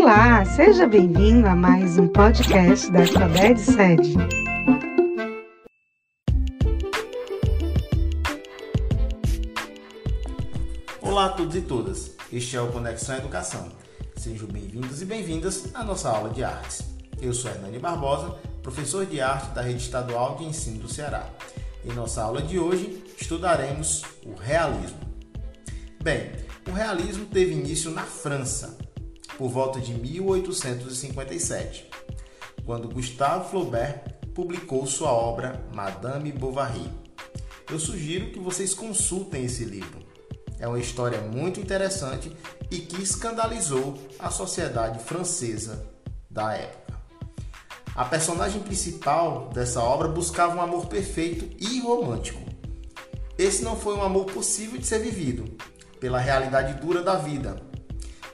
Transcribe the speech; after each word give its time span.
Olá, 0.00 0.44
seja 0.44 0.86
bem-vindo 0.86 1.48
a 1.48 1.56
mais 1.56 1.98
um 1.98 2.06
podcast 2.06 2.88
da 2.92 3.00
Alfabete 3.00 3.60
Sede. 3.60 4.14
Olá 11.02 11.26
a 11.26 11.28
todos 11.30 11.56
e 11.56 11.60
todas, 11.62 12.12
este 12.32 12.56
é 12.56 12.60
o 12.60 12.70
Conexão 12.70 13.16
Educação. 13.16 13.72
Sejam 14.16 14.46
bem-vindos 14.46 15.02
e 15.02 15.04
bem-vindas 15.04 15.74
à 15.74 15.82
nossa 15.82 16.08
aula 16.08 16.30
de 16.30 16.44
artes. 16.44 16.84
Eu 17.20 17.34
sou 17.34 17.50
Hernani 17.50 17.80
Barbosa, 17.80 18.36
professor 18.62 19.04
de 19.04 19.20
arte 19.20 19.52
da 19.52 19.62
Rede 19.62 19.82
Estadual 19.82 20.36
de 20.36 20.44
Ensino 20.44 20.78
do 20.78 20.88
Ceará. 20.88 21.28
Em 21.84 21.92
nossa 21.92 22.22
aula 22.22 22.40
de 22.40 22.56
hoje, 22.56 23.02
estudaremos 23.20 24.04
o 24.24 24.32
realismo. 24.34 25.00
Bem, 26.00 26.30
o 26.68 26.70
realismo 26.70 27.26
teve 27.26 27.52
início 27.52 27.90
na 27.90 28.04
França, 28.04 28.78
por 29.38 29.48
volta 29.48 29.80
de 29.80 29.94
1857, 29.94 31.88
quando 32.66 32.88
Gustave 32.88 33.48
Flaubert 33.48 34.02
publicou 34.34 34.84
sua 34.84 35.12
obra 35.12 35.64
Madame 35.72 36.32
Bovary. 36.32 36.90
Eu 37.70 37.78
sugiro 37.78 38.32
que 38.32 38.40
vocês 38.40 38.74
consultem 38.74 39.44
esse 39.44 39.64
livro. 39.64 40.00
É 40.58 40.66
uma 40.66 40.80
história 40.80 41.20
muito 41.20 41.60
interessante 41.60 42.36
e 42.68 42.80
que 42.80 43.00
escandalizou 43.00 43.96
a 44.18 44.28
sociedade 44.28 44.98
francesa 44.98 45.86
da 46.28 46.54
época. 46.54 46.98
A 47.94 48.04
personagem 48.04 48.60
principal 48.60 49.50
dessa 49.54 49.80
obra 49.80 50.08
buscava 50.08 50.56
um 50.56 50.60
amor 50.60 50.86
perfeito 50.86 51.48
e 51.58 51.80
romântico. 51.80 52.40
Esse 53.38 53.62
não 53.62 53.76
foi 53.76 53.94
um 53.94 54.02
amor 54.02 54.24
possível 54.24 54.80
de 54.80 54.86
ser 54.86 54.98
vivido, 54.98 55.44
pela 56.00 56.18
realidade 56.18 56.80
dura 56.80 57.02
da 57.02 57.14
vida. 57.14 57.67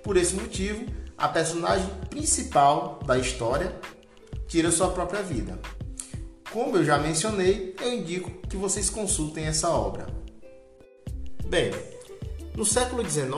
Por 0.05 0.19
esse 0.19 0.35
motivo, 0.35 0.85
a 1.17 1.27
personagem 1.27 1.89
principal 2.11 3.01
da 3.07 3.19
história 3.19 3.75
tira 4.47 4.71
sua 4.71 4.91
própria 4.91 5.23
vida. 5.23 5.59
Como 6.53 6.77
eu 6.77 6.85
já 6.85 6.99
mencionei, 6.99 7.75
eu 7.81 7.91
indico 7.91 8.31
que 8.47 8.57
vocês 8.57 8.91
consultem 8.91 9.47
essa 9.47 9.71
obra. 9.71 10.07
Bem, 11.47 11.73
no 12.55 12.67
século 12.67 13.03
XIX, 13.03 13.31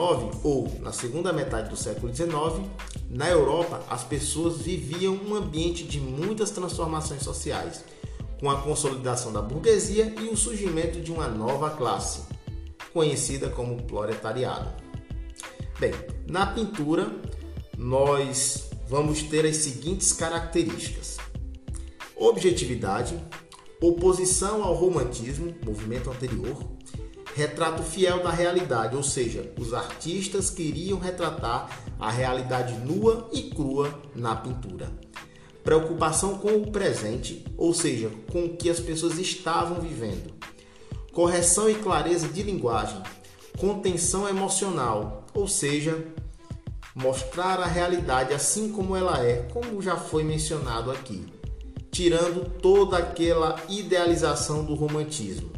ou 0.43 0.69
na 0.81 0.91
segunda 0.91 1.31
metade 1.31 1.69
do 1.69 1.77
século 1.77 2.13
XIX, 2.13 2.69
na 3.09 3.29
Europa 3.29 3.81
as 3.89 4.03
pessoas 4.03 4.57
viviam 4.57 5.15
um 5.15 5.35
ambiente 5.35 5.85
de 5.85 6.01
muitas 6.01 6.51
transformações 6.51 7.23
sociais, 7.23 7.85
com 8.41 8.51
a 8.51 8.61
consolidação 8.61 9.31
da 9.31 9.41
burguesia 9.41 10.13
e 10.21 10.27
o 10.27 10.35
surgimento 10.35 10.99
de 10.99 11.13
uma 11.13 11.29
nova 11.29 11.69
classe, 11.69 12.23
conhecida 12.93 13.49
como 13.49 13.83
proletariado. 13.83 14.86
Bem, 15.79 15.93
na 16.27 16.43
pintura 16.47 17.11
nós 17.77 18.71
vamos 18.89 19.21
ter 19.21 19.45
as 19.45 19.57
seguintes 19.57 20.11
características: 20.11 21.17
objetividade, 22.15 23.15
oposição 23.79 24.63
ao 24.63 24.73
romantismo, 24.73 25.53
movimento 25.63 26.09
anterior, 26.09 26.57
retrato 27.35 27.83
fiel 27.83 28.23
da 28.23 28.31
realidade, 28.31 28.95
ou 28.95 29.03
seja, 29.03 29.53
os 29.59 29.71
artistas 29.71 30.49
queriam 30.49 30.97
retratar 30.97 31.69
a 31.99 32.09
realidade 32.09 32.73
nua 32.79 33.29
e 33.31 33.51
crua 33.51 34.01
na 34.15 34.35
pintura. 34.35 34.91
Preocupação 35.63 36.39
com 36.39 36.53
o 36.53 36.71
presente, 36.71 37.45
ou 37.55 37.71
seja, 37.71 38.09
com 38.31 38.45
o 38.45 38.57
que 38.57 38.67
as 38.67 38.79
pessoas 38.79 39.19
estavam 39.19 39.79
vivendo. 39.79 40.33
Correção 41.13 41.69
e 41.69 41.75
clareza 41.75 42.27
de 42.27 42.41
linguagem. 42.41 42.99
Contenção 43.59 44.27
emocional, 44.27 45.26
ou 45.37 45.47
seja, 45.47 46.03
mostrar 46.95 47.59
a 47.59 47.65
realidade 47.65 48.33
assim 48.33 48.71
como 48.71 48.95
ela 48.95 49.23
é, 49.23 49.43
como 49.53 49.81
já 49.81 49.95
foi 49.95 50.23
mencionado 50.23 50.91
aqui, 50.91 51.25
tirando 51.91 52.49
toda 52.59 52.97
aquela 52.97 53.55
idealização 53.69 54.65
do 54.65 54.73
romantismo 54.73 55.57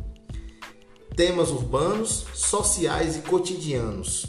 temas 1.19 1.49
urbanos, 1.49 2.25
sociais 2.33 3.17
e 3.17 3.19
cotidianos, 3.19 4.25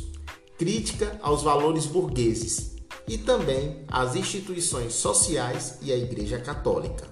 crítica 0.58 1.16
aos 1.22 1.40
valores 1.40 1.86
burgueses 1.86 2.74
e 3.06 3.16
também 3.16 3.84
às 3.86 4.16
instituições 4.16 4.94
sociais 4.94 5.78
e 5.82 5.92
à 5.92 5.96
Igreja 5.96 6.40
Católica. 6.40 7.06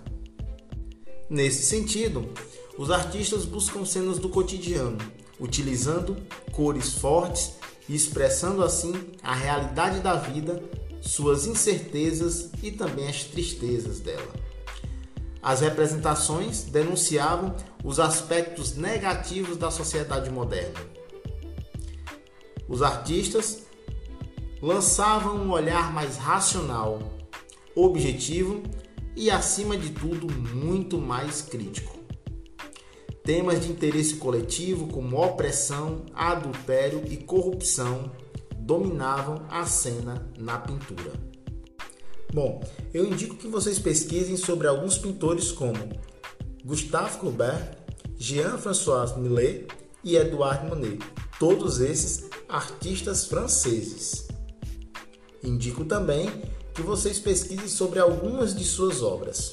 Nesse 1.30 1.62
sentido, 1.62 2.28
os 2.76 2.90
artistas 2.90 3.44
buscam 3.44 3.84
cenas 3.84 4.18
do 4.18 4.28
cotidiano, 4.28 4.98
utilizando 5.38 6.16
cores 6.50 6.94
fortes 6.94 7.57
e 7.88 7.94
expressando 7.94 8.62
assim 8.62 8.92
a 9.22 9.34
realidade 9.34 10.00
da 10.00 10.14
vida, 10.14 10.62
suas 11.00 11.46
incertezas 11.46 12.50
e 12.62 12.70
também 12.70 13.08
as 13.08 13.24
tristezas 13.24 14.00
dela. 14.00 14.32
As 15.42 15.60
representações 15.60 16.64
denunciavam 16.64 17.54
os 17.82 17.98
aspectos 17.98 18.74
negativos 18.74 19.56
da 19.56 19.70
sociedade 19.70 20.30
moderna. 20.30 20.80
Os 22.68 22.82
artistas 22.82 23.62
lançavam 24.60 25.36
um 25.36 25.50
olhar 25.50 25.92
mais 25.92 26.16
racional, 26.16 27.00
objetivo 27.74 28.62
e, 29.16 29.30
acima 29.30 29.76
de 29.76 29.90
tudo, 29.90 30.26
muito 30.32 30.98
mais 30.98 31.40
crítico. 31.40 31.96
Temas 33.28 33.60
de 33.60 33.70
interesse 33.70 34.14
coletivo 34.14 34.86
como 34.86 35.22
opressão, 35.22 36.06
adultério 36.14 37.02
e 37.12 37.18
corrupção 37.18 38.10
dominavam 38.58 39.44
a 39.50 39.66
cena 39.66 40.26
na 40.38 40.56
pintura. 40.58 41.12
Bom, 42.32 42.64
eu 42.94 43.04
indico 43.04 43.36
que 43.36 43.46
vocês 43.46 43.78
pesquisem 43.78 44.34
sobre 44.34 44.66
alguns 44.66 44.96
pintores 44.96 45.52
como 45.52 45.76
Gustave 46.64 47.18
Courbet, 47.18 47.76
Jean-François 48.16 49.14
Millet 49.18 49.66
e 50.02 50.16
Edouard 50.16 50.66
Monet, 50.66 50.98
todos 51.38 51.80
esses 51.80 52.30
artistas 52.48 53.26
franceses. 53.26 54.26
Indico 55.44 55.84
também 55.84 56.30
que 56.72 56.80
vocês 56.80 57.18
pesquisem 57.18 57.68
sobre 57.68 57.98
algumas 57.98 58.56
de 58.56 58.64
suas 58.64 59.02
obras. 59.02 59.52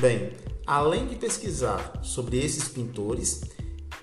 Bem, 0.00 0.32
além 0.66 1.06
de 1.06 1.16
pesquisar 1.16 2.00
sobre 2.02 2.38
esses 2.38 2.68
pintores, 2.68 3.42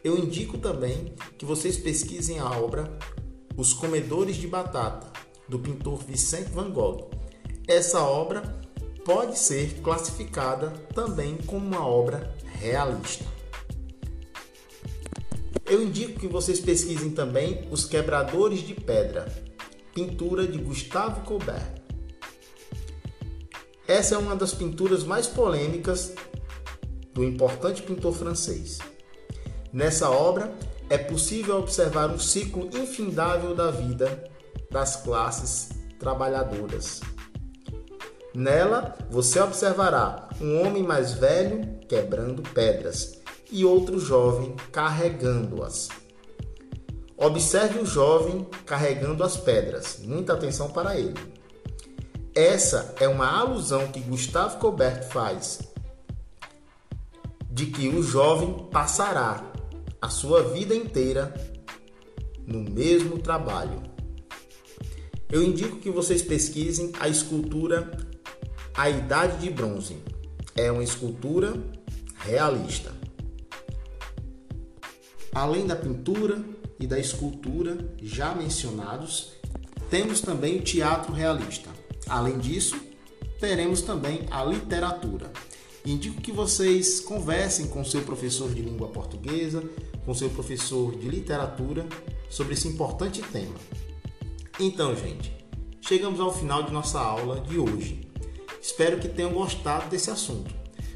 eu 0.04 0.18
indico 0.18 0.58
também 0.58 1.14
que 1.38 1.46
vocês 1.46 1.78
pesquisem 1.78 2.40
a 2.40 2.50
obra 2.50 2.98
Os 3.58 3.74
Comedores 3.74 4.36
de 4.36 4.48
Batata, 4.48 5.12
do 5.48 5.60
pintor 5.60 6.04
Vicente 6.04 6.50
Van 6.52 6.72
Gogh 6.72 7.22
essa 7.68 8.02
obra 8.02 8.60
pode 9.06 9.38
ser 9.38 9.82
classificada 9.82 10.72
também 10.94 11.38
como 11.38 11.66
uma 11.66 11.88
obra 11.88 12.36
realista. 12.60 13.24
Eu 15.66 15.82
indico 15.82 16.20
que 16.20 16.28
vocês 16.28 16.60
pesquisem 16.60 17.12
também 17.12 17.68
Os 17.72 17.86
Quebradores 17.86 18.60
de 18.60 18.74
Pedra, 18.74 19.34
pintura 19.94 20.46
de 20.46 20.58
Gustave 20.58 21.22
Colbert. 21.22 21.82
Essa 23.88 24.16
é 24.16 24.18
uma 24.18 24.36
das 24.36 24.54
pinturas 24.54 25.04
mais 25.04 25.28
polêmicas 25.28 26.14
do 27.14 27.24
importante 27.24 27.82
pintor 27.82 28.14
francês. 28.14 28.80
Nessa 29.72 30.10
obra 30.10 30.54
é 30.90 30.98
possível 30.98 31.58
observar 31.58 32.10
um 32.10 32.20
ciclo 32.20 32.70
infindável 32.74 33.56
da 33.56 33.72
vida 33.72 34.30
das 34.70 34.98
classes 34.98 35.70
trabalhadoras. 36.00 37.02
Nela 38.34 38.98
você 39.10 39.40
observará 39.40 40.30
um 40.42 40.62
homem 40.62 40.84
mais 40.84 41.14
velho 41.14 41.80
quebrando 41.88 42.42
pedras 42.42 43.20
e 43.52 43.66
outro 43.66 44.00
jovem 44.00 44.56
carregando-as. 44.72 45.90
Observe 47.18 47.80
o 47.80 47.86
jovem 47.86 48.48
carregando 48.66 49.24
as 49.24 49.38
pedras, 49.38 50.00
muita 50.04 50.34
atenção 50.34 50.70
para 50.72 50.98
ele. 50.98 51.20
Essa 52.34 52.96
é 53.00 53.08
uma 53.08 53.28
alusão 53.28 53.88
que 53.90 54.00
Gustave 54.00 54.58
Colbert 54.58 55.04
faz 55.04 55.60
de 57.52 57.66
que 57.68 57.90
o 57.90 58.02
jovem 58.02 58.68
passará 58.72 59.52
a 60.02 60.10
sua 60.10 60.44
vida 60.44 60.74
inteira 60.74 61.34
no 62.48 62.62
mesmo 62.62 63.20
trabalho. 63.20 63.84
Eu 65.30 65.44
indico 65.44 65.78
que 65.78 65.90
vocês 65.90 66.22
pesquisem 66.22 66.92
a 67.00 67.08
escultura 67.08 67.92
a 68.74 68.90
Idade 68.90 69.38
de 69.38 69.50
Bronze 69.50 69.98
é 70.56 70.72
uma 70.72 70.84
escultura 70.84 71.54
realista. 72.20 72.92
Além 75.34 75.68
da 75.68 75.76
pintura 75.76 76.44
e 76.80 76.88
da 76.88 76.98
escultura 76.98 77.78
já 78.02 78.34
mencionados, 78.34 79.34
temos 79.90 80.22
também 80.22 80.58
o 80.58 80.64
teatro 80.64 81.14
realista. 81.14 81.70
Além 82.08 82.40
disso, 82.40 82.80
teremos 83.40 83.82
também 83.82 84.26
a 84.32 84.44
literatura. 84.44 85.32
Indico 85.86 86.22
que 86.22 86.32
vocês 86.32 87.00
conversem 87.00 87.68
com 87.68 87.84
seu 87.84 88.02
professor 88.02 88.54
de 88.54 88.62
língua 88.62 88.88
portuguesa, 88.90 89.64
com 90.06 90.14
seu 90.14 90.30
professor 90.30 90.96
de 90.96 91.10
literatura 91.10 91.88
sobre 92.30 92.54
esse 92.54 92.68
importante 92.68 93.22
tema. 93.22 93.56
Então, 94.60 94.96
gente, 94.96 95.34
chegamos 95.82 96.20
ao 96.20 96.34
final 96.34 96.64
de 96.64 96.72
nossa 96.72 97.00
aula 97.00 97.42
de 97.42 97.58
hoje. 97.58 98.02
Espero 98.62 99.00
que 99.00 99.10
tenham 99.10 99.34
gostado 99.34 99.90
desse 99.90 100.12
assunto. 100.12 100.54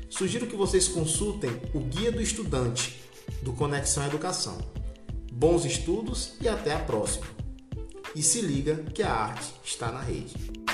Sugiro 0.08 0.46
que 0.46 0.56
vocês 0.56 0.88
consultem 0.88 1.50
o 1.74 1.80
Guia 1.80 2.12
do 2.12 2.22
Estudante 2.22 3.02
do 3.42 3.54
Conexão 3.54 4.06
Educação. 4.06 4.58
Bons 5.32 5.66
estudos 5.66 6.34
e 6.40 6.48
até 6.48 6.74
a 6.74 6.80
próxima! 6.80 7.26
E 8.16 8.22
se 8.22 8.40
liga 8.40 8.76
que 8.94 9.04
a 9.04 9.12
arte 9.12 9.52
está 9.64 9.92
na 9.92 10.00
rede. 10.00 10.65